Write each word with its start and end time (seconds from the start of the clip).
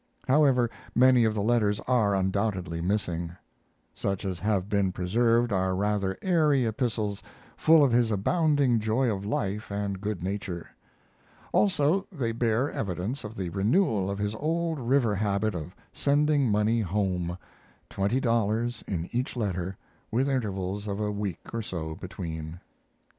However, 0.27 0.71
many 0.95 1.25
of 1.25 1.35
the 1.35 1.43
letters 1.43 1.79
are 1.81 2.15
undoubtedly 2.15 2.81
missing. 2.81 3.33
Such 3.93 4.25
as 4.25 4.39
have 4.39 4.67
been 4.67 4.91
preserved 4.91 5.51
are 5.53 5.75
rather 5.75 6.17
airy 6.23 6.65
epistles 6.65 7.21
full 7.55 7.83
of 7.83 7.91
his 7.91 8.09
abounding 8.11 8.79
joy 8.79 9.13
of 9.15 9.27
life 9.27 9.69
and 9.71 10.01
good 10.01 10.23
nature. 10.23 10.71
Also 11.51 12.07
they 12.11 12.31
bear 12.31 12.71
evidence 12.71 13.23
of 13.23 13.35
the 13.35 13.49
renewal 13.49 14.09
of 14.09 14.17
his 14.17 14.33
old 14.33 14.79
river 14.79 15.13
habit 15.13 15.53
of 15.53 15.75
sending 15.93 16.49
money 16.49 16.81
home 16.81 17.37
twenty 17.87 18.19
dollars 18.19 18.83
in 18.87 19.07
each 19.11 19.35
letter, 19.37 19.77
with 20.09 20.27
intervals 20.27 20.87
of 20.87 20.99
a 20.99 21.11
week 21.11 21.53
or 21.53 21.61
so 21.61 21.93
between. 21.93 22.59